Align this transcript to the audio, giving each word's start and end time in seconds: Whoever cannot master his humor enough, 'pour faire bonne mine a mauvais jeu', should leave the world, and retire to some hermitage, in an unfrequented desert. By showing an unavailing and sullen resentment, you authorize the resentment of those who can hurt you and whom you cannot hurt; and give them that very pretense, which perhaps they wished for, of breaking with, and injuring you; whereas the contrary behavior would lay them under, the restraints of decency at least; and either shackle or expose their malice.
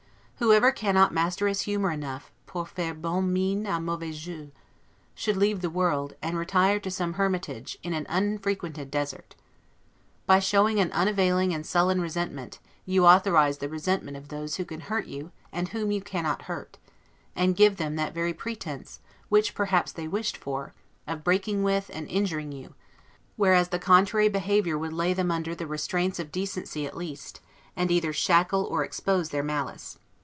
Whoever 0.43 0.71
cannot 0.71 1.13
master 1.13 1.47
his 1.47 1.61
humor 1.61 1.91
enough, 1.91 2.31
'pour 2.47 2.65
faire 2.65 2.95
bonne 2.95 3.31
mine 3.31 3.67
a 3.67 3.79
mauvais 3.79 4.11
jeu', 4.13 4.49
should 5.13 5.37
leave 5.37 5.61
the 5.61 5.69
world, 5.69 6.15
and 6.19 6.35
retire 6.35 6.79
to 6.79 6.89
some 6.89 7.13
hermitage, 7.13 7.77
in 7.83 7.93
an 7.93 8.07
unfrequented 8.09 8.89
desert. 8.89 9.35
By 10.25 10.39
showing 10.39 10.79
an 10.79 10.91
unavailing 10.93 11.53
and 11.53 11.63
sullen 11.63 12.01
resentment, 12.01 12.57
you 12.87 13.05
authorize 13.05 13.59
the 13.59 13.69
resentment 13.69 14.17
of 14.17 14.29
those 14.29 14.55
who 14.55 14.65
can 14.65 14.79
hurt 14.79 15.05
you 15.05 15.31
and 15.51 15.67
whom 15.67 15.91
you 15.91 16.01
cannot 16.01 16.41
hurt; 16.41 16.79
and 17.35 17.55
give 17.55 17.77
them 17.77 17.95
that 17.97 18.15
very 18.15 18.33
pretense, 18.33 18.99
which 19.29 19.53
perhaps 19.53 19.91
they 19.91 20.07
wished 20.07 20.37
for, 20.37 20.73
of 21.05 21.23
breaking 21.23 21.61
with, 21.61 21.91
and 21.93 22.07
injuring 22.09 22.51
you; 22.51 22.73
whereas 23.35 23.67
the 23.69 23.77
contrary 23.77 24.27
behavior 24.27 24.75
would 24.75 24.91
lay 24.93 25.13
them 25.13 25.29
under, 25.29 25.53
the 25.53 25.67
restraints 25.67 26.17
of 26.17 26.31
decency 26.31 26.87
at 26.87 26.97
least; 26.97 27.41
and 27.75 27.91
either 27.91 28.11
shackle 28.11 28.63
or 28.63 28.83
expose 28.83 29.29
their 29.29 29.43
malice. 29.43 29.99